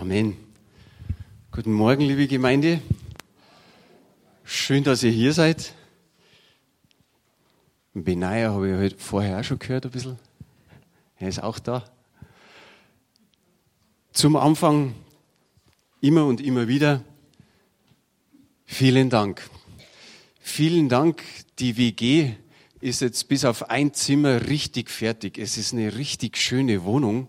[0.00, 0.34] Amen.
[1.50, 2.80] Guten Morgen, liebe Gemeinde.
[4.44, 5.74] Schön, dass ihr hier seid.
[7.92, 10.18] Benaja habe ich heute vorher auch schon gehört, ein bisschen.
[11.18, 11.84] Er ist auch da.
[14.10, 14.94] Zum Anfang
[16.00, 17.04] immer und immer wieder
[18.64, 19.50] vielen Dank.
[20.40, 21.22] Vielen Dank.
[21.58, 22.36] Die WG
[22.80, 25.36] ist jetzt bis auf ein Zimmer richtig fertig.
[25.36, 27.28] Es ist eine richtig schöne Wohnung.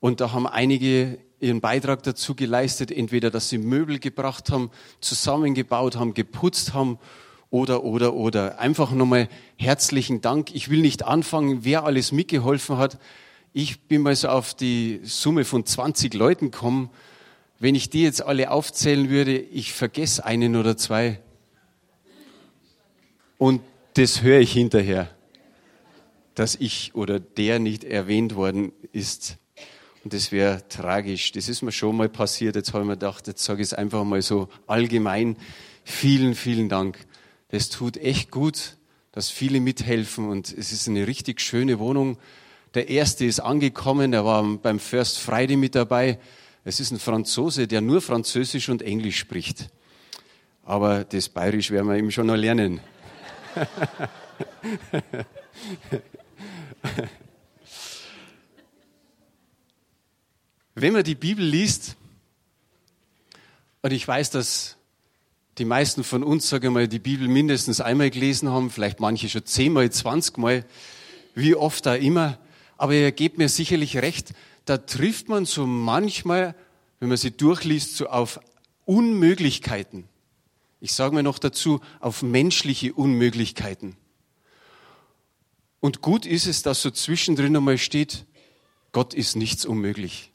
[0.00, 5.96] Und da haben einige ihren Beitrag dazu geleistet, entweder dass sie Möbel gebracht haben, zusammengebaut
[5.96, 6.98] haben, geputzt haben
[7.50, 8.58] oder, oder, oder.
[8.58, 10.54] Einfach nochmal herzlichen Dank.
[10.54, 12.98] Ich will nicht anfangen, wer alles mitgeholfen hat.
[13.52, 16.90] Ich bin mal so auf die Summe von 20 Leuten gekommen.
[17.58, 21.20] Wenn ich die jetzt alle aufzählen würde, ich vergesse einen oder zwei.
[23.38, 23.62] Und
[23.94, 25.10] das höre ich hinterher,
[26.34, 29.38] dass ich oder der nicht erwähnt worden ist.
[30.08, 31.32] Und das wäre tragisch.
[31.32, 32.56] Das ist mir schon mal passiert.
[32.56, 35.36] Jetzt habe ich mir gedacht, jetzt sage ich es einfach mal so allgemein.
[35.84, 36.96] Vielen, vielen Dank.
[37.50, 38.78] Das tut echt gut,
[39.12, 42.16] dass viele mithelfen und es ist eine richtig schöne Wohnung.
[42.72, 46.18] Der erste ist angekommen, er war beim First Friday mit dabei.
[46.64, 49.68] Es ist ein Franzose, der nur Französisch und Englisch spricht.
[50.64, 52.80] Aber das Bayerisch werden wir ihm schon noch lernen.
[60.80, 61.96] Wenn man die Bibel liest,
[63.82, 64.76] und ich weiß, dass
[65.58, 69.28] die meisten von uns, sage ich mal, die Bibel mindestens einmal gelesen haben, vielleicht manche
[69.28, 70.64] schon zehnmal, zwanzigmal,
[71.34, 72.38] wie oft da immer,
[72.76, 74.34] aber ihr gebt mir sicherlich recht,
[74.66, 76.54] da trifft man so manchmal,
[77.00, 78.38] wenn man sie durchliest, so auf
[78.84, 80.04] Unmöglichkeiten.
[80.80, 83.96] Ich sage mir noch dazu, auf menschliche Unmöglichkeiten.
[85.80, 88.26] Und gut ist es, dass so zwischendrin einmal steht,
[88.92, 90.30] Gott ist nichts unmöglich.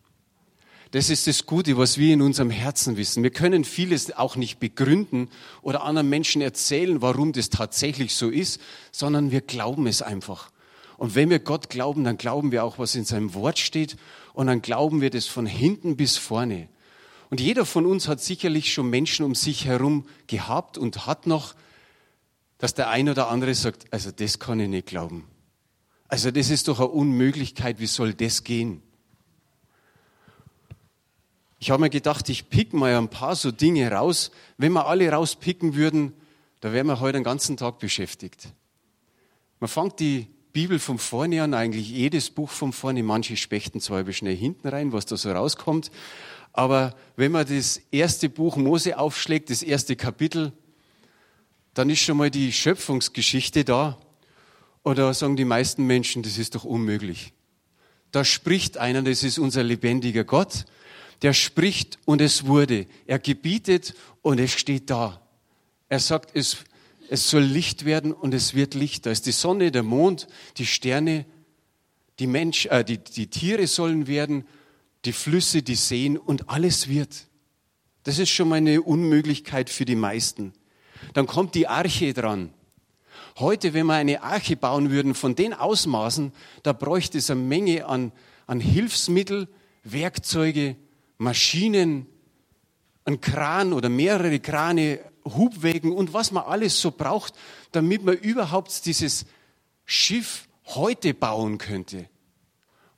[0.94, 3.24] Das ist das Gute, was wir in unserem Herzen wissen.
[3.24, 5.28] Wir können vieles auch nicht begründen
[5.64, 10.52] oder anderen Menschen erzählen, warum das tatsächlich so ist, sondern wir glauben es einfach.
[10.98, 13.98] Und wenn wir Gott glauben, dann glauben wir auch, was in seinem Wort steht
[14.36, 16.70] und dann glauben wir das von hinten bis vorne.
[17.32, 21.56] Und jeder von uns hat sicherlich schon Menschen um sich herum gehabt und hat noch,
[22.60, 25.24] dass der eine oder andere sagt, also das kann ich nicht glauben.
[26.08, 28.84] Also das ist doch eine Unmöglichkeit, wie soll das gehen?
[31.64, 34.32] Ich habe mir gedacht, ich pick mal ein paar so Dinge raus.
[34.58, 36.12] Wenn wir alle rauspicken würden,
[36.60, 38.50] da wären wir heute den ganzen Tag beschäftigt.
[39.62, 43.02] Man fängt die Bibel von vorne an, eigentlich jedes Buch von vorne.
[43.02, 45.90] Manche spechten zwar ein schnell hinten rein, was da so rauskommt.
[46.52, 50.52] Aber wenn man das erste Buch Mose aufschlägt, das erste Kapitel,
[51.76, 53.98] dann ist schon mal die Schöpfungsgeschichte da.
[54.84, 57.32] Da sagen die meisten Menschen, das ist doch unmöglich.
[58.12, 60.66] Da spricht einer, das ist unser lebendiger Gott
[61.24, 62.86] der spricht und es wurde.
[63.08, 65.22] Er gebietet und es steht da.
[65.88, 66.58] Er sagt, es,
[67.10, 69.06] es soll Licht werden und es wird Licht.
[69.06, 71.26] Da ist die Sonne, der Mond, die Sterne,
[72.20, 74.46] die, Mensch, äh, die, die Tiere sollen werden,
[75.06, 77.28] die Flüsse, die Seen und alles wird.
[78.04, 80.54] Das ist schon mal eine Unmöglichkeit für die meisten.
[81.14, 82.54] Dann kommt die Arche dran.
[83.40, 86.34] Heute, wenn wir eine Arche bauen würden von den Ausmaßen,
[86.64, 88.12] da bräuchte es eine Menge an,
[88.46, 89.48] an Hilfsmittel,
[89.84, 90.76] Werkzeuge,
[91.24, 92.08] Maschinen,
[93.06, 97.34] ein Kran oder mehrere Krane, Hubwägen und was man alles so braucht,
[97.72, 99.26] damit man überhaupt dieses
[99.86, 102.10] Schiff heute bauen könnte.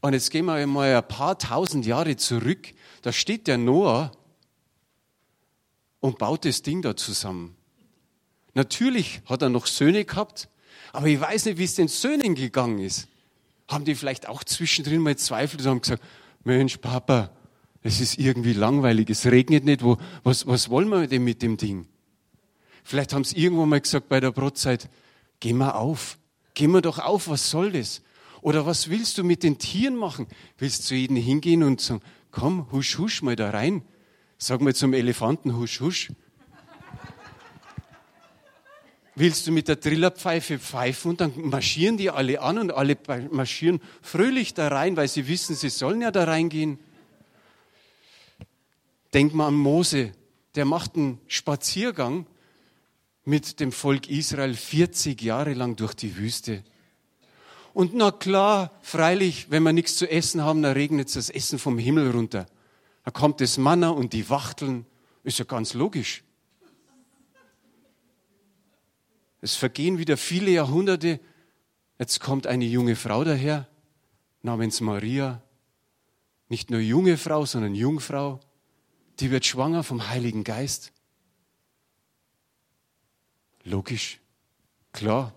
[0.02, 2.74] Und jetzt gehen wir einmal ein paar tausend Jahre zurück.
[3.02, 4.12] Da steht der Noah
[6.00, 7.56] und baut das Ding da zusammen.
[8.54, 10.48] Natürlich hat er noch Söhne gehabt,
[10.94, 13.08] aber ich weiß nicht, wie es den Söhnen gegangen ist.
[13.68, 16.04] Haben die vielleicht auch zwischendrin mal Zweifel und haben gesagt,
[16.44, 17.35] Mensch, Papa,
[17.86, 19.84] es ist irgendwie langweilig, es regnet nicht.
[19.84, 21.86] Wo, was, was wollen wir denn mit dem Ding?
[22.84, 24.90] Vielleicht haben sie irgendwo mal gesagt bei der Brotzeit,
[25.40, 26.18] geh mal auf,
[26.56, 28.02] geh mal doch auf, was soll das?
[28.42, 30.26] Oder was willst du mit den Tieren machen?
[30.58, 32.02] Willst du zu jedem hingehen und sagen,
[32.32, 33.84] komm, husch, husch mal da rein?
[34.40, 36.12] Sag mal zum Elefanten, husch, husch.
[39.14, 42.98] Willst du mit der Trillerpfeife pfeifen und dann marschieren die alle an und alle
[43.30, 46.80] marschieren fröhlich da rein, weil sie wissen, sie sollen ja da reingehen.
[49.16, 50.12] Denk mal an Mose,
[50.56, 52.28] der macht einen Spaziergang
[53.24, 56.66] mit dem Volk Israel 40 Jahre lang durch die Wüste.
[57.74, 61.78] Und na klar, freilich, wenn wir nichts zu essen haben, dann regnet das Essen vom
[61.78, 62.46] Himmel runter.
[63.06, 64.86] Da kommt das Manna und die Wachteln.
[65.24, 66.22] Ist ja ganz logisch.
[69.40, 71.22] Es vergehen wieder viele Jahrhunderte.
[71.98, 73.70] Jetzt kommt eine junge Frau daher,
[74.42, 75.42] namens Maria.
[76.50, 78.42] Nicht nur junge Frau, sondern Jungfrau.
[79.20, 80.92] Die wird schwanger vom Heiligen Geist.
[83.64, 84.20] Logisch.
[84.92, 85.34] Klar.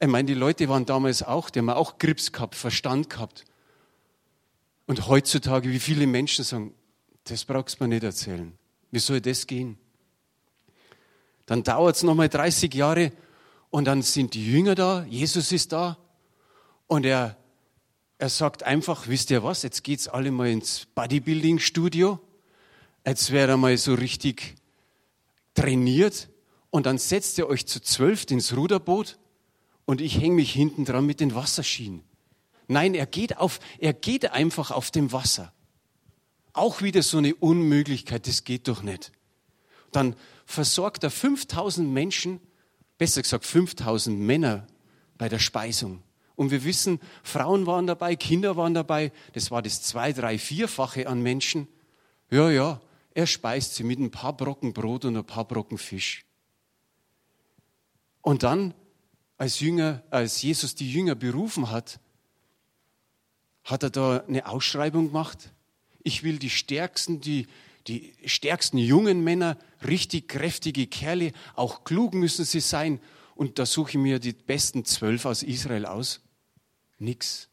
[0.00, 3.44] Ich meine, die Leute waren damals auch, die haben auch Grips gehabt, Verstand gehabt.
[4.86, 6.74] Und heutzutage, wie viele Menschen sagen,
[7.24, 8.52] das brauchst du mir nicht erzählen.
[8.90, 9.78] Wie soll das gehen?
[11.46, 13.12] Dann dauert es nochmal 30 Jahre
[13.70, 15.98] und dann sind die Jünger da, Jesus ist da
[16.86, 17.36] und er,
[18.24, 22.18] er sagt einfach, wisst ihr was, jetzt geht's alle mal ins Bodybuilding-Studio,
[23.04, 24.54] jetzt wäre er mal so richtig
[25.52, 26.30] trainiert
[26.70, 29.18] und dann setzt ihr euch zu zwölf ins Ruderboot
[29.84, 32.02] und ich hänge mich hinten dran mit den Wasserschienen.
[32.66, 35.52] Nein, er geht auf, er geht einfach auf dem Wasser.
[36.54, 39.12] Auch wieder so eine Unmöglichkeit, das geht doch nicht.
[39.92, 40.16] Dann
[40.46, 42.40] versorgt er 5000 Menschen,
[42.96, 44.66] besser gesagt 5000 Männer
[45.18, 46.02] bei der Speisung.
[46.36, 51.06] Und wir wissen, Frauen waren dabei, Kinder waren dabei, das war das zwei, drei, vierfache
[51.06, 51.68] an Menschen.
[52.30, 52.80] Ja, ja,
[53.14, 56.24] er speist sie mit ein paar Brocken Brot und ein paar Brocken Fisch.
[58.20, 58.74] Und dann,
[59.36, 62.00] als, Jünger, als Jesus die Jünger berufen hat,
[63.62, 65.52] hat er da eine Ausschreibung gemacht.
[66.02, 67.46] Ich will die stärksten, die,
[67.86, 69.56] die stärksten jungen Männer,
[69.86, 73.00] richtig kräftige Kerle, auch klug müssen sie sein.
[73.36, 76.23] Und da suche ich mir die besten zwölf aus Israel aus.
[76.98, 77.48] Nix.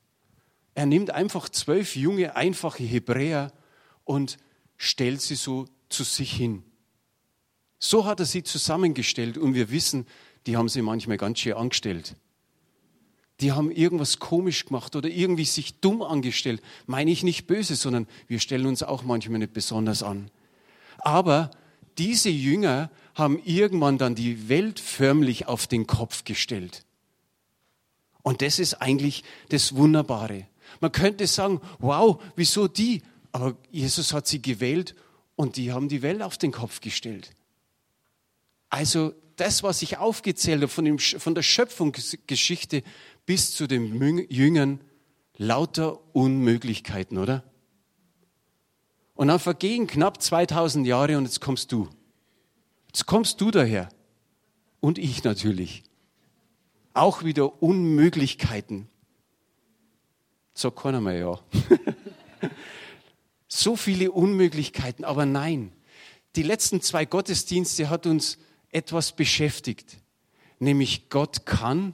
[0.74, 3.52] Er nimmt einfach zwölf junge, einfache Hebräer
[4.04, 4.38] und
[4.78, 6.64] stellt sie so zu sich hin.
[7.80, 10.08] So hat er sie zusammengestellt und wir wissen,
[10.46, 12.16] die haben sie manchmal ganz schön angestellt
[13.42, 16.62] die haben irgendwas komisch gemacht oder irgendwie sich dumm angestellt.
[16.86, 20.30] Meine ich nicht böse, sondern wir stellen uns auch manchmal nicht besonders an.
[21.00, 21.52] Aber
[21.98, 26.86] diese Jünger haben irgendwann dann die Welt förmlich auf den Kopf gestellt.
[28.24, 30.48] Und das ist eigentlich das Wunderbare.
[30.80, 33.02] Man könnte sagen, wow, wieso die?
[33.32, 34.96] Aber Jesus hat sie gewählt
[35.36, 37.32] und die haben die Welt auf den Kopf gestellt.
[38.70, 42.84] Also das, was ich aufgezählt habe von, dem, von der Schöpfungsgeschichte
[43.26, 44.82] bis zu den Jüngern,
[45.38, 47.44] lauter Unmöglichkeiten, oder?
[49.16, 51.90] Und dann vergehen knapp 2000 Jahre und jetzt kommst du.
[52.88, 53.90] Jetzt kommst du daher.
[54.80, 55.84] Und ich natürlich.
[56.94, 58.88] Auch wieder Unmöglichkeiten.
[60.54, 61.40] So keiner mehr, ja.
[63.48, 65.72] so viele Unmöglichkeiten, aber nein.
[66.36, 68.38] Die letzten zwei Gottesdienste hat uns
[68.70, 69.98] etwas beschäftigt,
[70.60, 71.94] nämlich Gott kann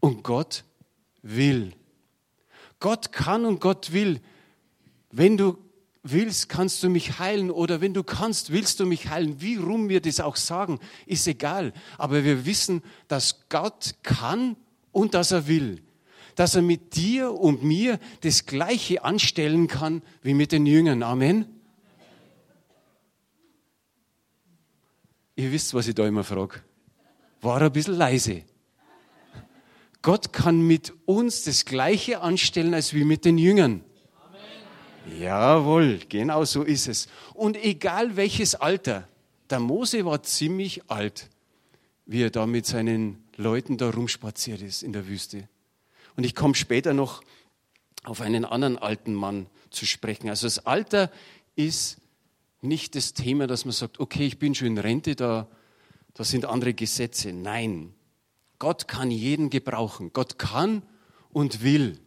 [0.00, 0.64] und Gott
[1.22, 1.72] will.
[2.80, 4.20] Gott kann und Gott will.
[5.10, 5.58] Wenn du
[6.12, 9.40] willst, kannst du mich heilen oder wenn du kannst, willst du mich heilen.
[9.40, 11.72] Wie rum wir das auch sagen, ist egal.
[11.98, 14.56] Aber wir wissen, dass Gott kann
[14.92, 15.82] und dass er will.
[16.34, 21.02] Dass er mit dir und mir das Gleiche anstellen kann wie mit den Jüngern.
[21.02, 21.46] Amen.
[25.34, 26.62] Ihr wisst, was ich da immer frage.
[27.42, 28.42] War ein bisschen leise.
[30.02, 33.84] Gott kann mit uns das Gleiche anstellen als wie mit den Jüngern.
[35.18, 37.08] Jawohl, genau so ist es.
[37.34, 39.08] Und egal welches Alter,
[39.50, 41.28] der Mose war ziemlich alt,
[42.06, 45.48] wie er da mit seinen Leuten da rumspaziert ist in der Wüste.
[46.16, 47.22] Und ich komme später noch
[48.04, 50.28] auf einen anderen alten Mann zu sprechen.
[50.28, 51.10] Also das Alter
[51.54, 51.98] ist
[52.62, 55.46] nicht das Thema, dass man sagt, okay, ich bin schon in Rente, da,
[56.14, 57.32] da sind andere Gesetze.
[57.32, 57.94] Nein,
[58.58, 60.12] Gott kann jeden gebrauchen.
[60.12, 60.82] Gott kann
[61.32, 62.00] und will.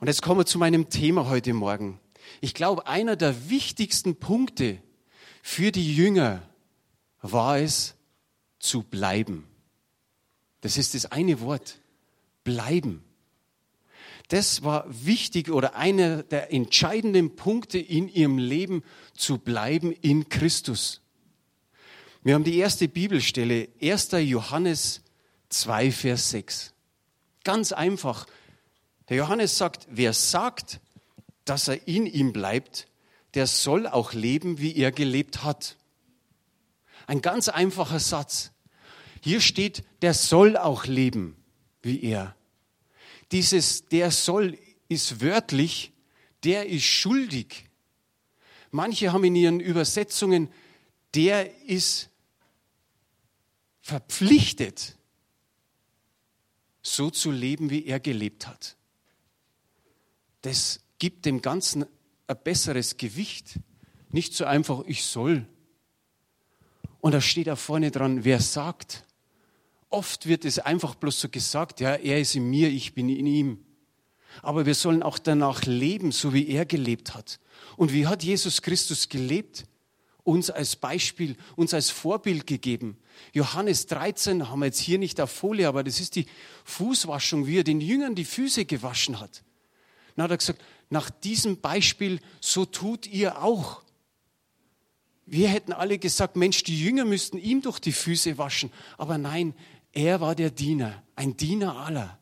[0.00, 1.98] Und jetzt kommen wir zu meinem Thema heute Morgen.
[2.40, 4.78] Ich glaube, einer der wichtigsten Punkte
[5.42, 6.42] für die Jünger
[7.20, 7.96] war es,
[8.60, 9.48] zu bleiben.
[10.60, 11.80] Das ist das eine Wort.
[12.44, 13.02] Bleiben.
[14.28, 21.00] Das war wichtig oder einer der entscheidenden Punkte in ihrem Leben, zu bleiben in Christus.
[22.22, 24.10] Wir haben die erste Bibelstelle, 1.
[24.12, 25.02] Johannes
[25.48, 26.74] 2, Vers 6.
[27.42, 28.26] Ganz einfach.
[29.08, 30.80] Der Johannes sagt, wer sagt,
[31.44, 32.88] dass er in ihm bleibt,
[33.34, 35.76] der soll auch leben, wie er gelebt hat.
[37.06, 38.52] Ein ganz einfacher Satz.
[39.22, 41.36] Hier steht, der soll auch leben,
[41.82, 42.36] wie er.
[43.32, 45.92] Dieses der soll ist wörtlich,
[46.44, 47.68] der ist schuldig.
[48.70, 50.48] Manche haben in ihren Übersetzungen,
[51.14, 52.10] der ist
[53.80, 54.96] verpflichtet,
[56.82, 58.77] so zu leben, wie er gelebt hat.
[60.48, 61.84] Das gibt dem Ganzen
[62.26, 63.60] ein besseres Gewicht.
[64.12, 65.46] Nicht so einfach, ich soll.
[67.02, 69.04] Und da steht da vorne dran, wer sagt.
[69.90, 73.26] Oft wird es einfach bloß so gesagt, ja, er ist in mir, ich bin in
[73.26, 73.58] ihm.
[74.40, 77.40] Aber wir sollen auch danach leben, so wie er gelebt hat.
[77.76, 79.66] Und wie hat Jesus Christus gelebt?
[80.24, 82.96] Uns als Beispiel, uns als Vorbild gegeben.
[83.34, 86.24] Johannes 13 haben wir jetzt hier nicht auf Folie, aber das ist die
[86.64, 89.42] Fußwaschung, wie er den Jüngern die Füße gewaschen hat.
[90.18, 93.82] Dann hat er gesagt, nach diesem Beispiel, so tut ihr auch.
[95.26, 98.72] Wir hätten alle gesagt, Mensch, die Jünger müssten ihm durch die Füße waschen.
[98.96, 99.54] Aber nein,
[99.92, 102.18] er war der Diener, ein Diener aller.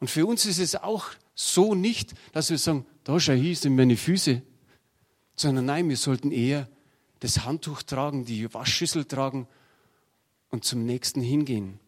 [0.00, 3.74] Und für uns ist es auch so nicht, dass wir sagen, da schau hier sind
[3.74, 4.42] meine Füße,
[5.34, 6.68] sondern nein, wir sollten eher
[7.20, 9.48] das Handtuch tragen, die Waschschüssel tragen
[10.50, 11.80] und zum nächsten hingehen.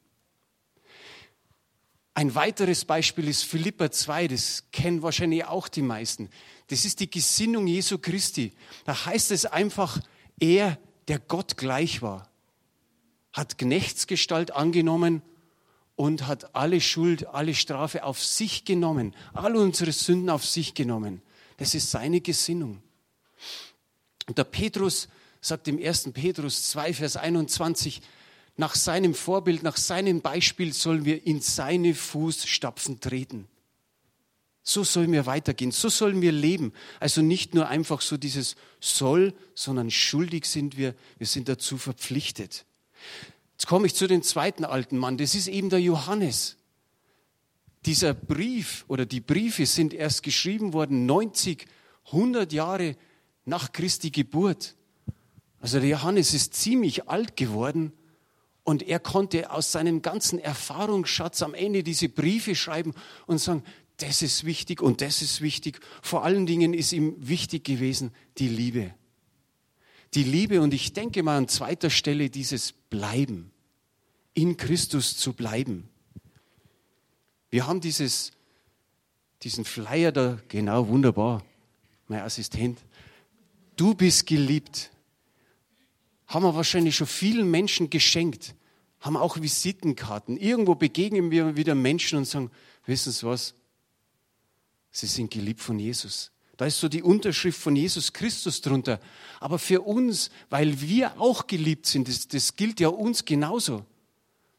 [2.20, 6.28] Ein weiteres Beispiel ist Philippa 2, das kennen wahrscheinlich auch die meisten.
[6.66, 8.52] Das ist die Gesinnung Jesu Christi.
[8.84, 9.98] Da heißt es einfach,
[10.38, 12.28] er, der Gott gleich war,
[13.32, 15.22] hat Knechtsgestalt angenommen
[15.96, 21.22] und hat alle Schuld, alle Strafe auf sich genommen, all unsere Sünden auf sich genommen.
[21.56, 22.82] Das ist seine Gesinnung.
[24.28, 25.08] Und der Petrus
[25.40, 26.12] sagt im 1.
[26.12, 28.02] Petrus 2, Vers 21,
[28.61, 33.49] nach seinem Vorbild, nach seinem Beispiel sollen wir in seine Fußstapfen treten.
[34.62, 36.75] So sollen wir weitergehen, so sollen wir leben.
[37.00, 42.67] Also nicht nur einfach so dieses soll, sondern schuldig sind wir, wir sind dazu verpflichtet.
[43.52, 46.59] Jetzt komme ich zu dem zweiten alten Mann, das ist eben der Johannes.
[47.87, 51.67] Dieser Brief oder die Briefe sind erst geschrieben worden 90,
[52.09, 52.95] 100 Jahre
[53.47, 54.76] nach Christi Geburt.
[55.61, 57.95] Also der Johannes ist ziemlich alt geworden
[58.64, 62.95] und er konnte aus seinem ganzen Erfahrungsschatz am Ende diese Briefe schreiben
[63.26, 63.64] und sagen,
[63.97, 65.81] das ist wichtig und das ist wichtig.
[66.02, 68.95] Vor allen Dingen ist ihm wichtig gewesen die Liebe.
[70.14, 73.52] Die Liebe und ich denke mal an zweiter Stelle dieses Bleiben,
[74.35, 75.88] in Christus zu bleiben.
[77.50, 78.33] Wir haben dieses,
[79.43, 81.45] diesen Flyer da, genau, wunderbar,
[82.09, 82.79] mein Assistent.
[83.76, 84.90] Du bist geliebt
[86.30, 88.54] haben wir wahrscheinlich schon vielen Menschen geschenkt,
[89.00, 90.37] haben auch Visitenkarten.
[90.37, 92.52] Irgendwo begegnen wir wieder Menschen und sagen,
[92.87, 93.54] wissen Sie was?
[94.92, 96.30] Sie sind geliebt von Jesus.
[96.56, 99.00] Da ist so die Unterschrift von Jesus Christus drunter.
[99.40, 103.84] Aber für uns, weil wir auch geliebt sind, das, das gilt ja uns genauso,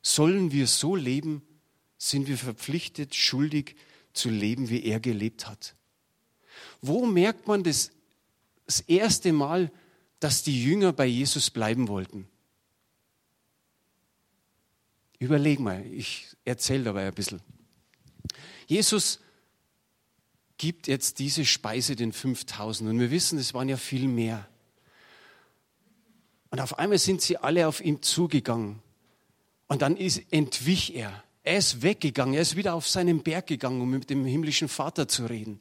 [0.01, 1.41] sollen wir so leben,
[1.97, 3.75] sind wir verpflichtet, schuldig
[4.11, 5.75] zu leben, wie er gelebt hat.
[6.81, 7.91] Wo merkt man das,
[8.65, 9.71] das erste Mal,
[10.21, 12.27] dass die Jünger bei Jesus bleiben wollten.
[15.17, 17.41] Überleg mal, ich erzähle dabei ein bisschen.
[18.67, 19.19] Jesus
[20.57, 24.47] gibt jetzt diese Speise den 5000 und wir wissen, es waren ja viel mehr.
[26.51, 28.79] Und auf einmal sind sie alle auf ihn zugegangen
[29.67, 31.23] und dann ist, entwich er.
[31.43, 35.07] Er ist weggegangen, er ist wieder auf seinen Berg gegangen, um mit dem himmlischen Vater
[35.07, 35.59] zu reden.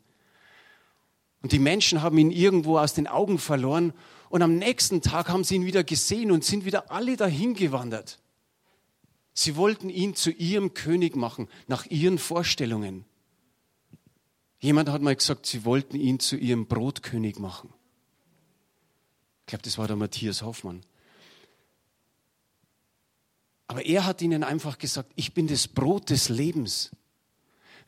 [1.41, 3.95] Und die Menschen haben ihn irgendwo aus den Augen verloren
[4.31, 8.21] und am nächsten Tag haben sie ihn wieder gesehen und sind wieder alle dahin gewandert.
[9.35, 13.05] Sie wollten ihn zu ihrem König machen, nach ihren Vorstellungen.
[14.61, 17.75] Jemand hat mal gesagt, sie wollten ihn zu ihrem Brotkönig machen.
[19.41, 20.83] Ich glaube, das war der Matthias Hoffmann.
[23.67, 26.93] Aber er hat ihnen einfach gesagt, ich bin das Brot des Lebens.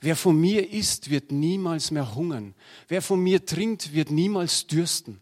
[0.01, 2.57] Wer von mir isst, wird niemals mehr hungern.
[2.89, 5.21] Wer von mir trinkt, wird niemals dürsten.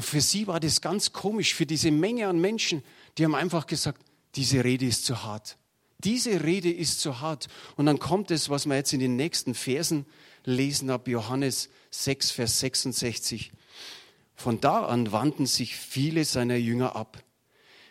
[0.00, 2.82] Und für sie war das ganz komisch, für diese Menge an Menschen,
[3.18, 4.02] die haben einfach gesagt,
[4.34, 5.58] diese Rede ist zu hart.
[5.98, 7.48] Diese Rede ist zu hart.
[7.76, 10.06] Und dann kommt es, was wir jetzt in den nächsten Versen
[10.46, 13.52] lesen ab Johannes 6, Vers 66.
[14.36, 17.22] Von da an wandten sich viele seiner Jünger ab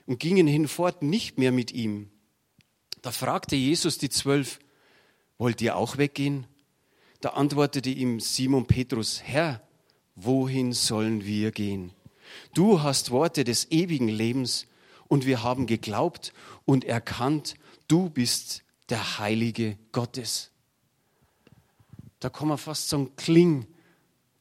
[0.07, 2.09] und gingen hinfort nicht mehr mit ihm.
[3.03, 4.57] Da fragte Jesus die Zwölf,
[5.37, 6.47] wollt ihr auch weggehen?
[7.21, 9.61] Da antwortete ihm Simon Petrus, Herr,
[10.15, 11.93] wohin sollen wir gehen?
[12.53, 14.67] Du hast Worte des ewigen Lebens
[15.07, 16.33] und wir haben geglaubt
[16.65, 17.55] und erkannt,
[17.88, 20.51] du bist der Heilige Gottes.
[22.19, 23.65] Da kann man fast sagen, kling.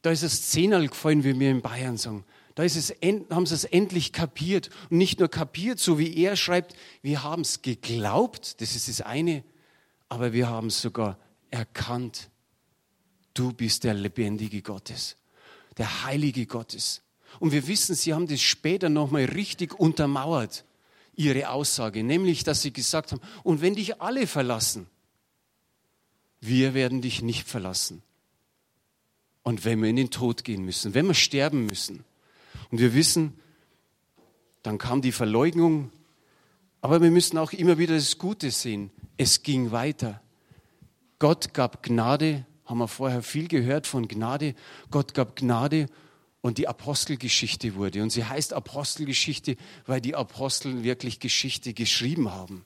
[0.01, 2.25] Da ist es zehnmal gefallen, wie wir in Bayern sagen.
[2.55, 2.93] Da ist es,
[3.29, 4.69] haben sie es endlich kapiert.
[4.89, 9.01] Und nicht nur kapiert, so wie er schreibt, wir haben es geglaubt, das ist das
[9.01, 9.43] eine,
[10.09, 11.17] aber wir haben es sogar
[11.51, 12.29] erkannt.
[13.33, 15.15] Du bist der lebendige Gottes,
[15.77, 17.01] der Heilige Gottes.
[17.39, 20.65] Und wir wissen, sie haben das später nochmal richtig untermauert,
[21.15, 24.87] ihre Aussage, nämlich, dass sie gesagt haben, und wenn dich alle verlassen,
[26.41, 28.01] wir werden dich nicht verlassen.
[29.43, 32.03] Und wenn wir in den Tod gehen müssen, wenn wir sterben müssen.
[32.71, 33.39] Und wir wissen,
[34.63, 35.91] dann kam die Verleugnung,
[36.81, 38.91] aber wir müssen auch immer wieder das Gute sehen.
[39.17, 40.21] Es ging weiter.
[41.17, 44.55] Gott gab Gnade, haben wir vorher viel gehört von Gnade.
[44.91, 45.87] Gott gab Gnade
[46.41, 48.01] und die Apostelgeschichte wurde.
[48.01, 52.65] Und sie heißt Apostelgeschichte, weil die Apostel wirklich Geschichte geschrieben haben.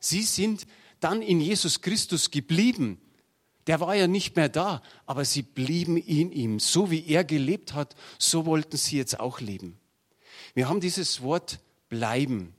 [0.00, 0.66] Sie sind
[1.00, 3.00] dann in Jesus Christus geblieben.
[3.66, 6.60] Der war ja nicht mehr da, aber sie blieben in ihm.
[6.60, 9.78] So wie er gelebt hat, so wollten sie jetzt auch leben.
[10.54, 12.54] Wir haben dieses Wort bleiben.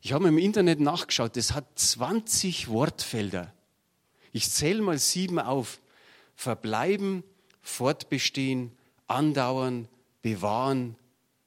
[0.00, 3.52] Ich habe im Internet nachgeschaut, das hat 20 Wortfelder.
[4.32, 5.80] Ich zähle mal sieben auf.
[6.34, 7.22] Verbleiben,
[7.60, 8.72] fortbestehen,
[9.06, 9.88] andauern,
[10.22, 10.96] bewahren,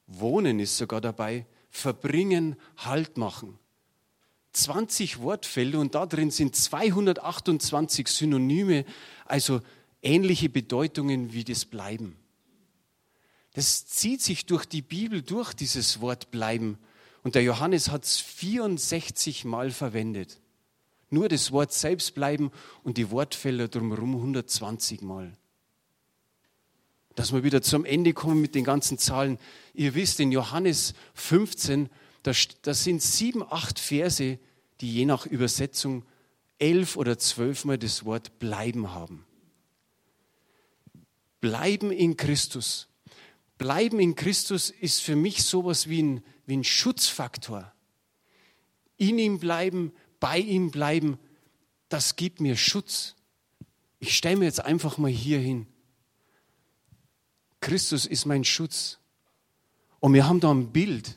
[0.08, 3.58] wohnen ist sogar dabei, verbringen, Halt machen.
[4.54, 8.86] 20 Wortfelder und da drin sind 228 Synonyme,
[9.26, 9.62] also
[10.02, 12.16] ähnliche Bedeutungen wie das Bleiben.
[13.54, 16.78] Das zieht sich durch die Bibel durch, dieses Wort bleiben.
[17.24, 20.40] Und der Johannes hat es 64 Mal verwendet.
[21.10, 22.52] Nur das Wort selbst bleiben
[22.84, 25.38] und die Wortfelder drumherum 120 Mal.
[27.16, 29.40] Dass wir wieder zum Ende kommen mit den ganzen Zahlen.
[29.74, 31.90] Ihr wisst, in Johannes 15,
[32.24, 34.38] das sind sieben, acht Verse,
[34.82, 36.04] die je nach Übersetzung
[36.60, 39.26] elf oder zwölfmal das Wort bleiben haben.
[41.42, 42.88] Bleiben in Christus.
[43.58, 47.72] Bleiben in Christus ist für mich sowas wie ein, wie ein Schutzfaktor.
[48.98, 51.20] In ihm bleiben, bei ihm bleiben,
[51.90, 53.16] das gibt mir Schutz.
[54.00, 55.68] Ich stelle mir jetzt einfach mal hier hin.
[57.66, 59.00] Christus ist mein Schutz.
[60.00, 61.16] Und wir haben da ein Bild.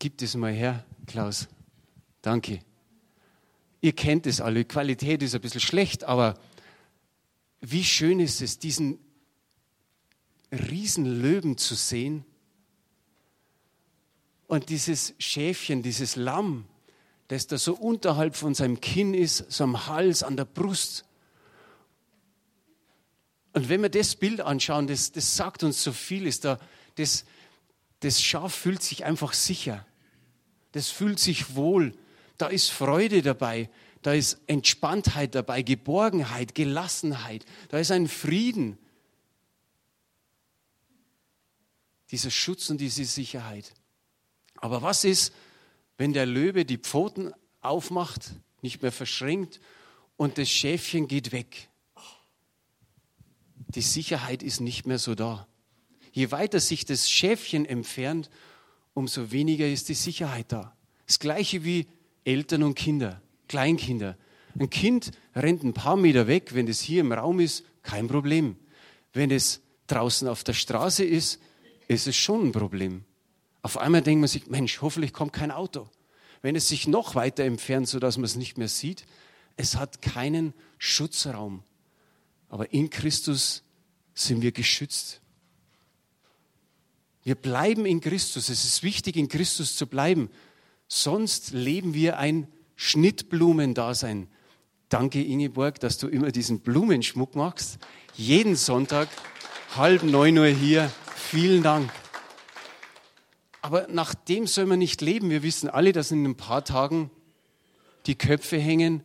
[0.00, 1.46] Gib es mal her, Klaus.
[2.20, 2.58] Danke.
[3.80, 4.64] Ihr kennt es alle.
[4.64, 6.34] Die Qualität ist ein bisschen schlecht, aber
[7.60, 8.98] wie schön ist es, diesen
[10.50, 12.24] Riesenlöwen zu sehen
[14.48, 16.66] und dieses Schäfchen, dieses Lamm,
[17.28, 21.04] das da so unterhalb von seinem Kinn ist, so am Hals, an der Brust.
[23.54, 26.58] Und wenn wir das Bild anschauen, das, das sagt uns so viel, ist da,
[26.96, 27.24] das,
[28.00, 29.86] das Schaf fühlt sich einfach sicher.
[30.72, 31.96] Das fühlt sich wohl.
[32.36, 33.70] Da ist Freude dabei.
[34.02, 37.46] Da ist Entspanntheit dabei, Geborgenheit, Gelassenheit.
[37.68, 38.76] Da ist ein Frieden.
[42.10, 43.72] Dieser Schutz und diese Sicherheit.
[44.56, 45.32] Aber was ist,
[45.96, 49.60] wenn der Löwe die Pfoten aufmacht, nicht mehr verschränkt
[50.16, 51.68] und das Schäfchen geht weg?
[53.74, 55.46] Die Sicherheit ist nicht mehr so da.
[56.12, 58.30] Je weiter sich das Schäfchen entfernt,
[58.94, 60.76] umso weniger ist die Sicherheit da.
[61.06, 61.86] Das gleiche wie
[62.24, 64.16] Eltern und Kinder, Kleinkinder.
[64.58, 68.56] Ein Kind rennt ein paar Meter weg, wenn es hier im Raum ist, kein Problem.
[69.12, 71.40] Wenn es draußen auf der Straße ist,
[71.88, 73.04] ist es schon ein Problem.
[73.62, 75.88] Auf einmal denkt man sich, Mensch, hoffentlich kommt kein Auto.
[76.42, 79.04] Wenn es sich noch weiter entfernt, sodass man es nicht mehr sieht,
[79.56, 81.64] es hat keinen Schutzraum.
[82.48, 83.63] Aber in Christus
[84.14, 85.20] sind wir geschützt.
[87.24, 88.48] Wir bleiben in Christus.
[88.48, 90.30] Es ist wichtig, in Christus zu bleiben.
[90.88, 92.46] Sonst leben wir ein
[92.76, 94.28] Schnittblumendasein.
[94.88, 97.78] Danke, Ingeborg, dass du immer diesen Blumenschmuck machst.
[98.14, 99.08] Jeden Sonntag,
[99.74, 100.92] halb neun Uhr hier.
[101.16, 101.90] Vielen Dank.
[103.62, 105.30] Aber nach dem soll man nicht leben.
[105.30, 107.10] Wir wissen alle, dass in ein paar Tagen
[108.06, 109.02] die Köpfe hängen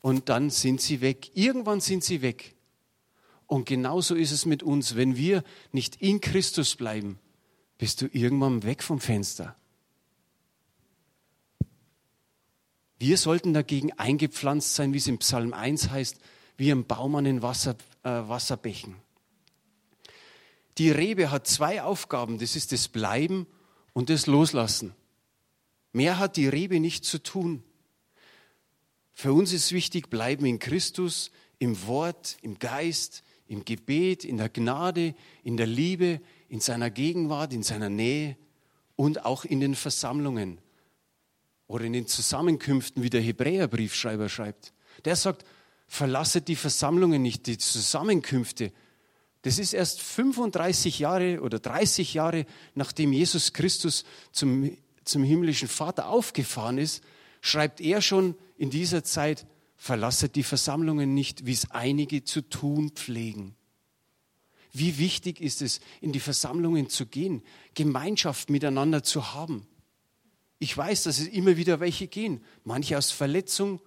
[0.00, 1.30] und dann sind sie weg.
[1.34, 2.54] Irgendwann sind sie weg.
[3.50, 4.94] Und genauso ist es mit uns.
[4.94, 7.18] Wenn wir nicht in Christus bleiben,
[7.78, 9.56] bist du irgendwann weg vom Fenster.
[13.00, 16.20] Wir sollten dagegen eingepflanzt sein, wie es im Psalm 1 heißt,
[16.58, 18.94] wie ein Baum an den Wasser, äh, Wasserbächen.
[20.78, 23.48] Die Rebe hat zwei Aufgaben, das ist das Bleiben
[23.92, 24.94] und das Loslassen.
[25.92, 27.64] Mehr hat die Rebe nicht zu tun.
[29.12, 34.48] Für uns ist wichtig, bleiben in Christus, im Wort, im Geist, im Gebet, in der
[34.48, 38.36] Gnade, in der Liebe, in seiner Gegenwart, in seiner Nähe
[38.94, 40.60] und auch in den Versammlungen
[41.66, 44.72] oder in den Zusammenkünften, wie der Hebräerbriefschreiber schreibt.
[45.04, 45.44] Der sagt,
[45.88, 48.72] verlasset die Versammlungen nicht, die Zusammenkünfte.
[49.42, 56.08] Das ist erst 35 Jahre oder 30 Jahre, nachdem Jesus Christus zum, zum himmlischen Vater
[56.08, 57.02] aufgefahren ist,
[57.40, 59.44] schreibt er schon in dieser Zeit,
[59.82, 63.54] Verlasset die Versammlungen nicht, wie es einige zu tun pflegen.
[64.74, 69.66] Wie wichtig ist es, in die Versammlungen zu gehen, Gemeinschaft miteinander zu haben.
[70.58, 72.44] Ich weiß, dass es immer wieder welche gehen.
[72.62, 73.80] Manche aus Verletzung,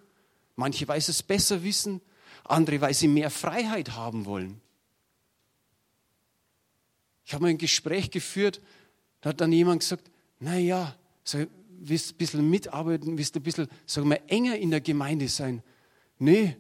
[0.56, 2.02] manche, weil sie es besser wissen,
[2.44, 4.62] andere, weil sie mehr Freiheit haben wollen.
[7.24, 8.62] Ich habe mal ein Gespräch geführt,
[9.22, 14.10] da hat dann jemand gesagt, naja, so, willst ein bisschen mitarbeiten, willst ein bisschen, sagen
[14.10, 15.62] wir, enger in der Gemeinde sein,
[16.20, 16.56] nee,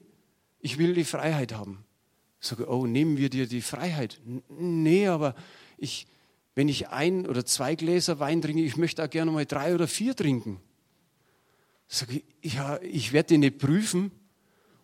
[0.59, 1.83] ich will die Freiheit haben.
[2.41, 4.19] Ich sage, oh, nehmen wir dir die Freiheit?
[4.49, 5.35] Nee, aber
[5.77, 6.07] ich,
[6.55, 9.87] wenn ich ein oder zwei Gläser Wein trinke, ich möchte auch gerne mal drei oder
[9.87, 10.59] vier trinken.
[11.89, 14.11] Ich sage, ja, ich werde dich nicht prüfen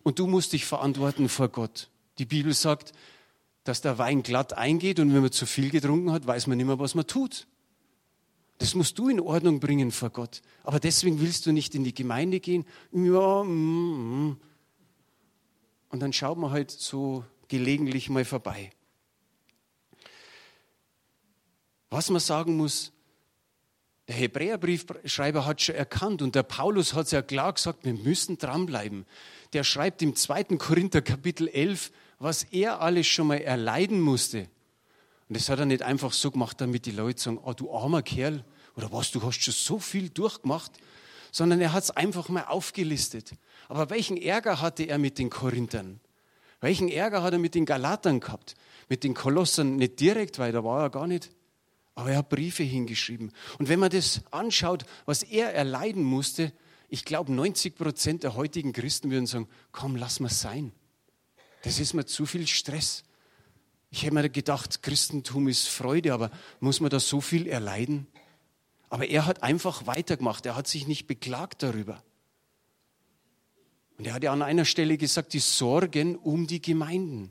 [0.02, 1.90] und du musst dich verantworten vor Gott.
[2.18, 2.92] Die Bibel sagt,
[3.64, 6.66] dass der Wein glatt eingeht und wenn man zu viel getrunken hat, weiß man nicht
[6.66, 7.46] mehr, was man tut.
[8.58, 10.42] Das musst du in Ordnung bringen vor Gott.
[10.64, 12.66] Aber deswegen willst du nicht in die Gemeinde gehen.
[12.92, 14.40] Ja, mm, mm.
[15.90, 18.72] Und dann schaut man halt so gelegentlich mal vorbei.
[21.90, 22.92] Was man sagen muss,
[24.06, 28.38] der Hebräerbriefschreiber hat schon erkannt und der Paulus hat es ja klar gesagt, wir müssen
[28.38, 29.06] dranbleiben.
[29.52, 30.44] Der schreibt im 2.
[30.56, 34.48] Korinther Kapitel 11, was er alles schon mal erleiden musste.
[35.28, 38.02] Und das hat er nicht einfach so gemacht, damit die Leute sagen, oh du armer
[38.02, 38.44] Kerl,
[38.76, 40.72] oder was, du hast schon so viel durchgemacht,
[41.32, 43.32] sondern er hat es einfach mal aufgelistet.
[43.70, 46.00] Aber welchen Ärger hatte er mit den Korinthern?
[46.60, 48.56] Welchen Ärger hat er mit den Galatern gehabt?
[48.88, 51.30] Mit den Kolossern nicht direkt, weil da war er gar nicht.
[51.94, 53.30] Aber er hat Briefe hingeschrieben.
[53.60, 56.52] Und wenn man das anschaut, was er erleiden musste,
[56.88, 60.72] ich glaube, 90 Prozent der heutigen Christen würden sagen, komm, lass mal sein.
[61.62, 63.04] Das ist mir zu viel Stress.
[63.92, 68.08] Ich hätte mir gedacht, Christentum ist Freude, aber muss man da so viel erleiden?
[68.88, 70.44] Aber er hat einfach weitergemacht.
[70.44, 72.02] Er hat sich nicht beklagt darüber.
[74.00, 77.30] Und er hat ja an einer Stelle gesagt, die Sorgen um die Gemeinden.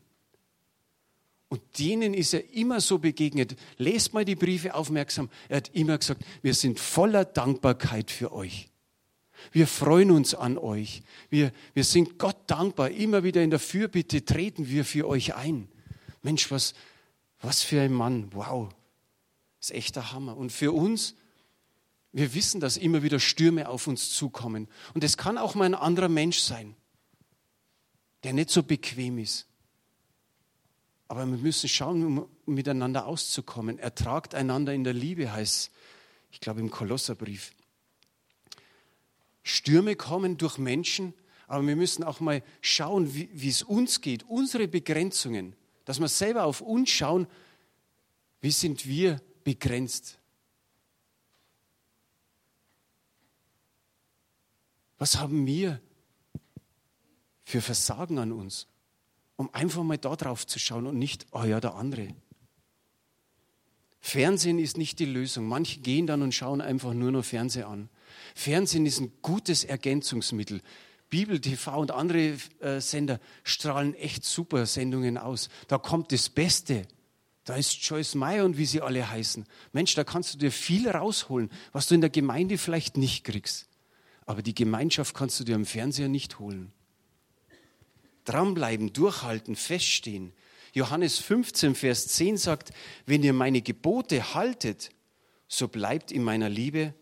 [1.47, 3.55] Und denen ist er immer so begegnet.
[3.77, 5.31] Lest mal die Briefe aufmerksam.
[5.47, 8.69] Er hat immer gesagt, wir sind voller Dankbarkeit für euch.
[9.51, 11.01] Wir freuen uns an euch.
[11.31, 12.91] Wir, wir sind Gott dankbar.
[12.91, 15.69] Immer wieder in der Fürbitte treten wir für euch ein.
[16.21, 16.75] Mensch, was,
[17.41, 18.27] was für ein Mann.
[18.31, 18.69] Wow.
[19.59, 20.37] Das ist echter Hammer.
[20.37, 21.15] Und für uns,
[22.11, 24.67] wir wissen, dass immer wieder Stürme auf uns zukommen.
[24.93, 26.75] Und es kann auch mal ein anderer Mensch sein,
[28.23, 29.47] der nicht so bequem ist.
[31.07, 33.79] Aber wir müssen schauen, um miteinander auszukommen.
[33.79, 35.71] Ertragt einander in der Liebe, heißt
[36.31, 37.53] ich glaube im Kolosserbrief.
[39.43, 41.13] Stürme kommen durch Menschen,
[41.47, 46.07] aber wir müssen auch mal schauen, wie, wie es uns geht, unsere Begrenzungen, dass wir
[46.07, 47.27] selber auf uns schauen,
[48.41, 50.18] wie sind wir begrenzt.
[54.99, 55.81] Was haben wir
[57.45, 58.67] für Versagen an uns?
[59.37, 62.13] Um einfach mal da drauf zu schauen und nicht, oh ja, der andere.
[64.01, 65.47] Fernsehen ist nicht die Lösung.
[65.47, 67.89] Manche gehen dann und schauen einfach nur noch Fernsehen an.
[68.35, 70.61] Fernsehen ist ein gutes Ergänzungsmittel.
[71.09, 75.49] Bibel TV und andere äh, Sender strahlen echt super Sendungen aus.
[75.67, 76.87] Da kommt das Beste.
[77.45, 79.45] Da ist Joyce Meyer und wie sie alle heißen.
[79.71, 83.68] Mensch, da kannst du dir viel rausholen, was du in der Gemeinde vielleicht nicht kriegst.
[84.29, 86.71] Aber die Gemeinschaft kannst du dir am Fernseher nicht holen.
[88.25, 90.33] Dranbleiben, durchhalten, feststehen.
[90.71, 92.69] Johannes 15, Vers 10 sagt,
[93.07, 94.91] wenn ihr meine Gebote haltet,
[95.47, 96.93] so bleibt in meiner Liebe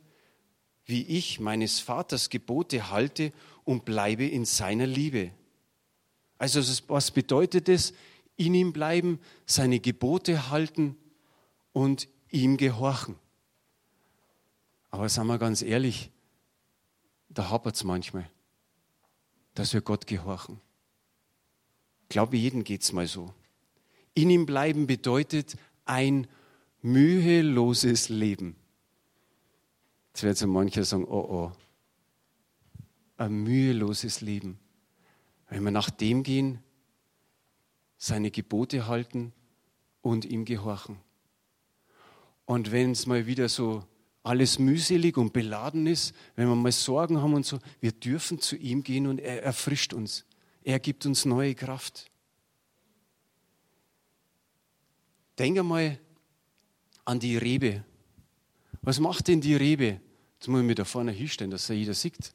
[0.87, 3.33] wie ich meines Vaters Gebote halte
[3.65, 5.31] und bleibe in seiner Liebe.
[6.37, 7.93] Also was bedeutet es?
[8.37, 10.95] In ihm bleiben, seine Gebote halten
[11.73, 13.15] und ihm gehorchen.
[14.91, 16.09] Aber sagen wir ganz ehrlich,
[17.29, 18.29] da hapert es manchmal,
[19.53, 20.59] dass wir Gott gehorchen.
[22.03, 23.33] Ich glaube, jedem geht es mal so.
[24.13, 26.27] In ihm bleiben bedeutet ein
[26.81, 28.55] müheloses Leben.
[30.09, 31.51] Jetzt werden so manche sagen, oh oh,
[33.17, 34.59] ein müheloses Leben.
[35.49, 36.59] Wenn wir nach dem gehen,
[37.97, 39.33] seine Gebote halten
[40.01, 40.97] und ihm gehorchen.
[42.45, 43.83] Und wenn es mal wieder so
[44.27, 48.55] alles mühselig und beladen ist, wenn wir mal Sorgen haben und so, wir dürfen zu
[48.55, 50.25] ihm gehen und er erfrischt uns.
[50.63, 52.11] Er gibt uns neue Kraft.
[55.39, 55.97] Denke mal
[57.05, 57.85] an die Rebe.
[58.81, 60.01] Was macht denn die Rebe?
[60.35, 62.33] Jetzt muss ich mich da vorne hinstellen, dass er jeder sieht.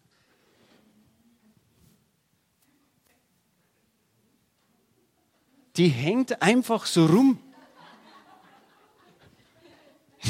[5.77, 7.39] Die hängt einfach so rum.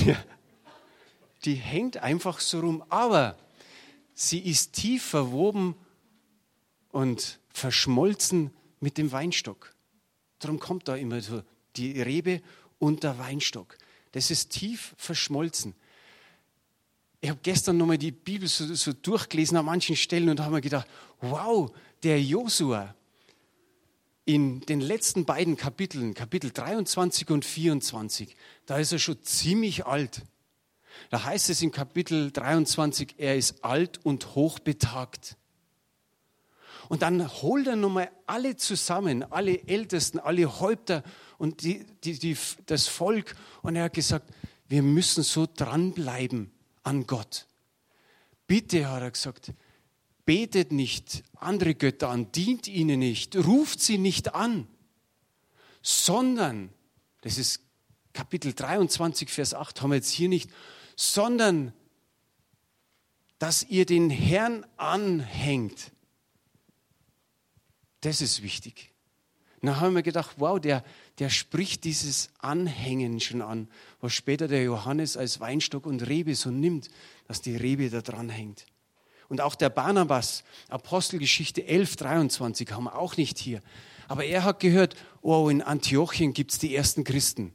[0.07, 0.17] Ja,
[1.45, 2.85] die hängt einfach so rum.
[2.89, 3.37] Aber
[4.15, 5.75] sie ist tief verwoben
[6.91, 8.51] und verschmolzen
[8.81, 9.75] mit dem Weinstock.
[10.39, 11.43] Darum kommt da immer so
[11.77, 12.43] die Rebe
[12.79, 13.79] und der Weinstock.
[14.13, 15.75] Das ist tief verschmolzen
[17.23, 20.61] ich habe gestern nochmal die Bibel so, so, durchgelesen an manchen Stellen und habe mir
[20.61, 20.89] gedacht,
[21.21, 21.71] wow,
[22.03, 22.97] der Josua
[24.25, 28.35] in den letzten beiden Kapiteln, Kapitel 23 und 24,
[28.67, 30.23] da ist er schon ziemlich alt.
[31.11, 35.37] Da heißt es in Kapitel 23, er ist alt und hochbetagt.
[36.89, 41.03] Und dann holt er nochmal alle zusammen, alle Ältesten, alle Häupter
[41.39, 43.35] und die, die, die, das Volk.
[43.63, 44.33] Und er hat gesagt,
[44.69, 46.51] wir müssen so dranbleiben
[46.83, 47.47] an Gott.
[48.47, 49.53] Bitte, hat er gesagt,
[50.25, 54.67] betet nicht andere Götter an, dient ihnen nicht, ruft sie nicht an,
[55.83, 56.71] sondern,
[57.23, 57.61] das ist
[58.13, 60.51] Kapitel 23, Vers 8, haben wir jetzt hier nicht,
[60.97, 61.73] sondern
[63.39, 65.91] dass ihr den Herrn anhängt.
[68.01, 68.93] Das ist wichtig.
[69.61, 70.85] dann haben wir gedacht, wow, der,
[71.19, 73.69] der spricht dieses Anhängen schon an,
[74.01, 76.89] was später der Johannes als Weinstock und Rebe so nimmt,
[77.27, 78.67] dass die Rebe da dran hängt.
[79.29, 83.61] Und auch der Barnabas, Apostelgeschichte 11, 23, haben wir auch nicht hier.
[84.07, 87.53] Aber er hat gehört, oh, in Antiochien gibt es die ersten Christen.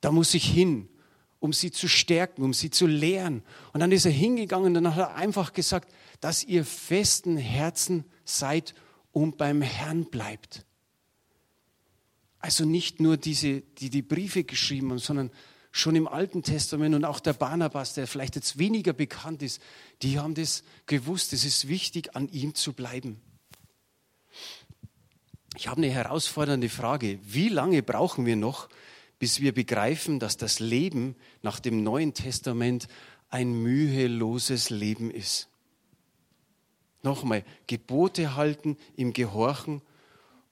[0.00, 0.88] Da muss ich hin,
[1.46, 3.44] um sie zu stärken, um sie zu lehren.
[3.72, 8.04] Und dann ist er hingegangen und dann hat er einfach gesagt, dass ihr festen Herzen
[8.24, 8.74] seid
[9.12, 10.66] und beim Herrn bleibt.
[12.40, 15.30] Also nicht nur diese, die die Briefe geschrieben haben, sondern
[15.70, 19.62] schon im Alten Testament und auch der Barnabas, der vielleicht jetzt weniger bekannt ist,
[20.02, 21.32] die haben das gewusst.
[21.32, 23.20] Es ist wichtig, an ihm zu bleiben.
[25.56, 27.20] Ich habe eine herausfordernde Frage.
[27.22, 28.68] Wie lange brauchen wir noch,
[29.18, 32.88] bis wir begreifen, dass das Leben nach dem Neuen Testament
[33.28, 35.48] ein müheloses Leben ist?
[37.02, 39.80] Nochmal, Gebote halten, im Gehorchen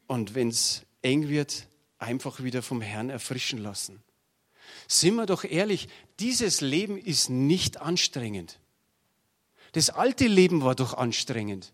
[0.07, 1.67] und wenn es eng wird,
[1.99, 4.03] einfach wieder vom Herrn erfrischen lassen.
[4.89, 5.89] Sind wir doch ehrlich,
[6.21, 8.61] dieses Leben ist nicht anstrengend.
[9.73, 11.73] Das alte Leben war doch anstrengend.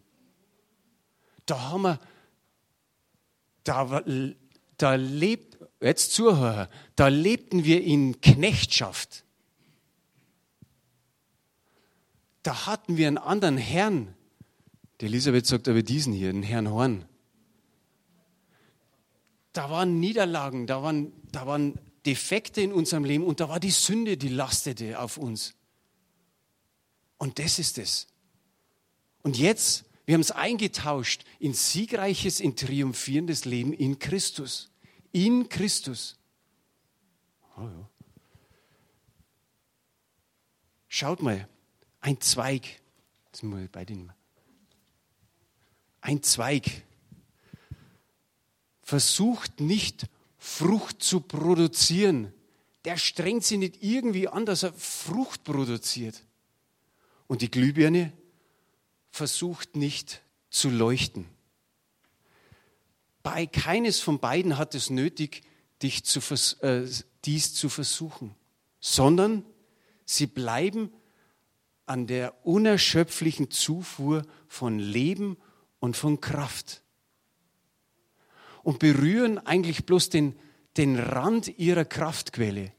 [1.47, 2.01] Da haben wir,
[3.65, 4.03] da,
[4.79, 5.50] da lebt,
[5.87, 9.25] jetzt Zuhörer, da lebten wir in Knechtschaft.
[12.43, 14.15] Da hatten wir einen anderen Herrn.
[15.01, 17.05] Die Elisabeth sagt aber diesen hier, den Herrn Horn
[19.53, 23.71] da waren Niederlagen, da waren, da waren Defekte in unserem Leben und da war die
[23.71, 25.55] Sünde, die lastete auf uns.
[27.19, 28.07] Und das ist es.
[29.23, 34.71] Und jetzt, wir haben es eingetauscht in siegreiches, in triumphierendes Leben in Christus.
[35.13, 36.17] In Christus.
[37.57, 37.89] Oh ja.
[40.89, 41.49] Schaut mal,
[42.01, 42.81] ein Zweig,
[43.31, 44.13] das sind wir bei den,
[46.01, 46.83] ein Zweig,
[48.83, 52.33] versucht nicht Frucht zu produzieren.
[52.85, 56.25] Der strengt sich nicht irgendwie an, dass er Frucht produziert.
[57.29, 58.13] Und die Glühbirne
[59.11, 61.27] versucht nicht zu leuchten.
[63.23, 65.43] Bei keines von beiden hat es nötig,
[65.83, 66.21] dich zu,
[66.63, 66.87] äh,
[67.25, 68.35] dies zu versuchen,
[68.81, 69.45] sondern
[70.05, 70.93] sie bleiben
[71.87, 75.37] an der unerschöpflichen Zufuhr von Leben
[75.81, 76.83] und von Kraft
[78.63, 80.39] und berühren eigentlich bloß den,
[80.77, 82.73] den Rand ihrer Kraftquelle.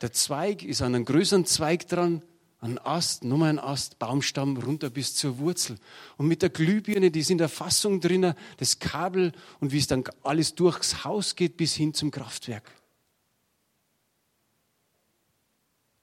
[0.00, 2.22] Der Zweig ist an einem größeren Zweig dran,
[2.64, 5.78] ein Ast, nochmal ein Ast, Baumstamm runter bis zur Wurzel.
[6.16, 9.86] Und mit der Glühbirne, die ist in der Fassung drinnen, das Kabel und wie es
[9.86, 12.70] dann alles durchs Haus geht bis hin zum Kraftwerk.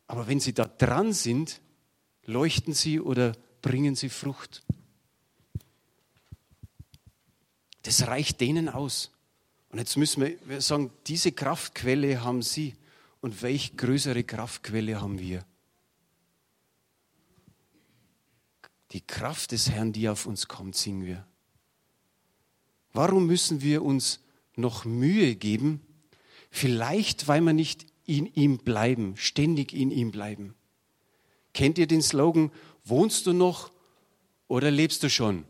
[0.06, 1.62] Aber wenn sie da dran sind,
[2.26, 4.62] leuchten sie oder bringen sie Frucht.
[7.84, 9.12] Das reicht denen aus.
[9.70, 12.76] Und jetzt müssen wir sagen, diese Kraftquelle haben sie.
[13.20, 15.46] Und welche größere Kraftquelle haben wir?
[18.92, 21.26] Die Kraft des Herrn, die auf uns kommt, singen wir.
[22.94, 24.20] Warum müssen wir uns
[24.56, 25.82] noch Mühe geben?
[26.50, 30.56] Vielleicht, weil wir nicht in ihm bleiben, ständig in ihm bleiben.
[31.54, 32.52] Kennt ihr den Slogan,
[32.84, 33.72] wohnst du noch
[34.48, 35.46] oder lebst du schon?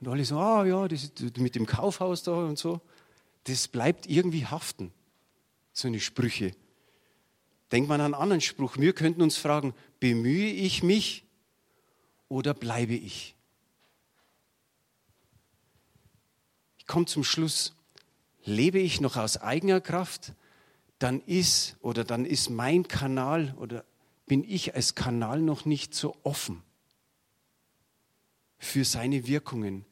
[0.00, 2.80] Und alle so, ah ja, das mit dem Kaufhaus da und so.
[3.44, 4.92] Das bleibt irgendwie haften,
[5.72, 6.52] so eine Sprüche.
[7.72, 8.76] Denkt man an einen anderen Spruch.
[8.76, 11.24] Wir könnten uns fragen, bemühe ich mich
[12.28, 13.34] oder bleibe ich?
[16.76, 17.74] Ich komme zum Schluss.
[18.44, 20.34] Lebe ich noch aus eigener Kraft,
[20.98, 23.84] dann ist oder dann ist mein Kanal oder
[24.26, 26.62] bin ich als Kanal noch nicht so offen
[28.58, 29.84] für seine Wirkungen,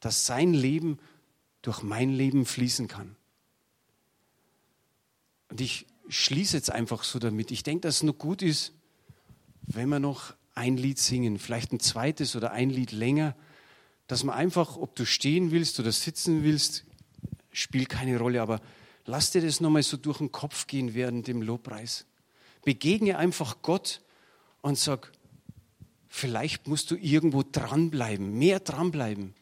[0.00, 0.98] dass sein Leben
[1.62, 3.16] durch mein Leben fließen kann.
[5.48, 7.50] Und ich schließe jetzt einfach so damit.
[7.50, 8.72] Ich denke, dass es noch gut ist,
[9.62, 13.36] wenn wir noch ein Lied singen, vielleicht ein zweites oder ein Lied länger,
[14.06, 16.84] dass man einfach, ob du stehen willst oder sitzen willst,
[17.52, 18.60] spielt keine Rolle, aber
[19.04, 22.06] lass dir das nochmal so durch den Kopf gehen während dem Lobpreis.
[22.64, 24.00] Begegne einfach Gott
[24.62, 25.12] und sag,
[26.16, 29.34] Vielleicht musst du irgendwo dranbleiben, mehr dranbleiben.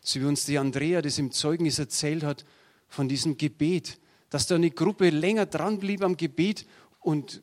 [0.00, 2.46] So wie uns die Andrea das im Zeugnis erzählt hat
[2.88, 3.98] von diesem Gebet,
[4.30, 6.66] dass da eine Gruppe länger dranblieb am Gebet
[7.00, 7.42] und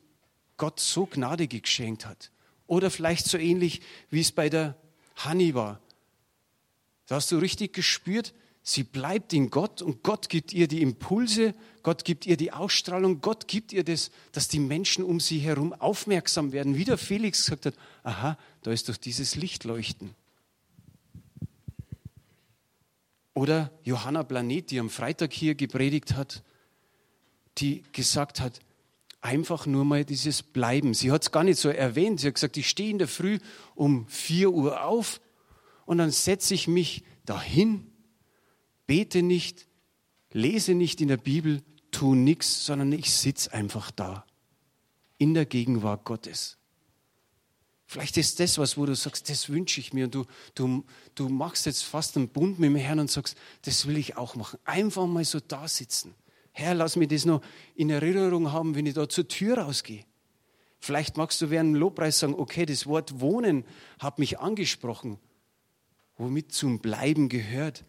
[0.57, 2.31] Gott so Gnade geschenkt hat.
[2.67, 4.77] Oder vielleicht so ähnlich, wie es bei der
[5.15, 5.79] Hanni war.
[7.07, 11.53] Da hast du richtig gespürt, sie bleibt in Gott und Gott gibt ihr die Impulse,
[11.83, 15.73] Gott gibt ihr die Ausstrahlung, Gott gibt ihr das, dass die Menschen um sie herum
[15.73, 16.77] aufmerksam werden.
[16.77, 20.15] Wie der Felix gesagt hat, aha, da ist doch dieses Lichtleuchten.
[23.33, 26.43] Oder Johanna Planet, die am Freitag hier gepredigt hat,
[27.57, 28.59] die gesagt hat,
[29.21, 30.93] einfach nur mal dieses Bleiben.
[30.93, 32.19] Sie hat es gar nicht so erwähnt.
[32.19, 33.39] Sie hat gesagt, ich stehe in der Früh
[33.75, 35.21] um 4 Uhr auf
[35.85, 37.89] und dann setze ich mich dahin,
[38.85, 39.67] bete nicht,
[40.31, 41.61] lese nicht in der Bibel,
[41.91, 44.25] tue nichts, sondern ich sitze einfach da
[45.17, 46.57] in der Gegenwart Gottes.
[47.85, 50.05] Vielleicht ist das was, wo du sagst, das wünsche ich mir.
[50.05, 50.83] Und du, du,
[51.15, 54.35] du machst jetzt fast einen Bund mit dem Herrn und sagst, das will ich auch
[54.35, 54.57] machen.
[54.65, 56.15] Einfach mal so da sitzen.
[56.53, 57.41] Herr, lass mich das noch
[57.75, 60.05] in Erinnerung haben, wenn ich da zur Tür rausgehe.
[60.79, 63.65] Vielleicht magst du während dem Lobpreis sagen, okay, das Wort Wohnen
[63.99, 65.17] hat mich angesprochen,
[66.17, 67.85] womit zum Bleiben gehört.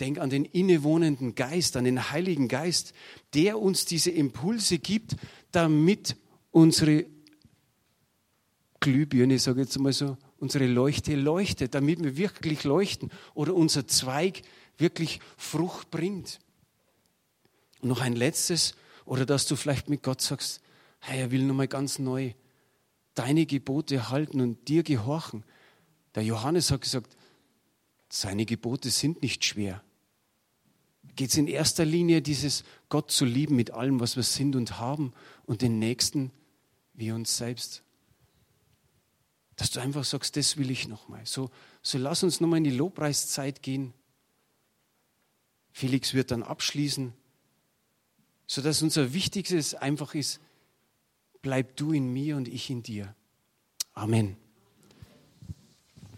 [0.00, 2.94] Denk an den innewohnenden Geist, an den Heiligen Geist,
[3.34, 5.16] der uns diese Impulse gibt,
[5.52, 6.16] damit
[6.50, 7.04] unsere
[8.80, 13.86] Glühbirne, sage ich jetzt mal so, unsere Leuchte leuchtet, damit wir wirklich leuchten oder unser
[13.86, 14.40] Zweig
[14.78, 16.40] wirklich Frucht bringt.
[17.80, 20.60] Und noch ein letztes, oder dass du vielleicht mit Gott sagst,
[21.00, 22.32] hey, er will nochmal ganz neu
[23.14, 25.44] deine Gebote halten und dir gehorchen.
[26.14, 27.16] Der Johannes hat gesagt,
[28.08, 29.82] seine Gebote sind nicht schwer.
[31.16, 34.78] Geht es in erster Linie dieses Gott zu lieben mit allem, was wir sind und
[34.78, 35.12] haben
[35.44, 36.30] und den Nächsten
[36.94, 37.82] wie uns selbst.
[39.56, 41.26] Dass du einfach sagst, das will ich nochmal.
[41.26, 41.50] So,
[41.82, 43.92] so lass uns nochmal in die Lobpreiszeit gehen.
[45.72, 47.12] Felix wird dann abschließen
[48.50, 50.40] sodass unser Wichtigstes einfach ist,
[51.40, 53.14] bleib du in mir und ich in dir.
[53.94, 54.36] Amen.